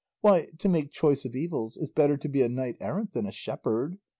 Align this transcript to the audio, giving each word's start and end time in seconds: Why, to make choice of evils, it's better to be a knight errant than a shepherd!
Why, 0.21 0.47
to 0.57 0.67
make 0.67 0.89
choice 0.89 1.25
of 1.25 1.35
evils, 1.35 1.77
it's 1.77 1.91
better 1.91 2.17
to 2.17 2.27
be 2.27 2.41
a 2.41 2.49
knight 2.49 2.77
errant 2.79 3.13
than 3.13 3.27
a 3.27 3.31
shepherd! 3.31 3.99